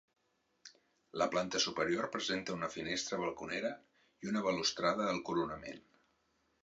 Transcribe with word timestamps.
La 1.21 1.27
planta 1.33 1.59
superior 1.65 2.09
presenta 2.15 2.55
una 2.55 2.71
finestra 2.77 3.19
balconera 3.25 3.71
i 4.25 4.33
una 4.33 4.43
balustrada 4.49 5.07
al 5.13 5.21
coronament. 5.29 5.85